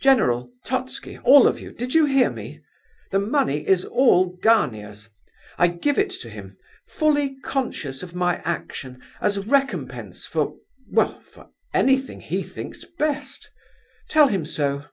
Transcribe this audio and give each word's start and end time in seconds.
General, 0.00 0.50
Totski, 0.64 1.18
all 1.24 1.46
of 1.46 1.60
you, 1.60 1.72
did 1.72 1.92
you 1.94 2.06
hear 2.06 2.30
me? 2.30 2.62
The 3.10 3.18
money 3.18 3.68
is 3.68 3.84
all 3.84 4.34
Gania's. 4.42 5.10
I 5.58 5.66
give 5.68 5.98
it 5.98 6.08
to 6.22 6.30
him, 6.30 6.56
fully 6.86 7.36
conscious 7.40 8.02
of 8.02 8.14
my 8.14 8.38
action, 8.46 8.98
as 9.20 9.46
recompense 9.46 10.24
for—well, 10.24 11.20
for 11.20 11.50
anything 11.74 12.22
he 12.22 12.42
thinks 12.42 12.86
best. 12.86 13.50
Tell 14.08 14.28
him 14.28 14.46
so. 14.46 14.86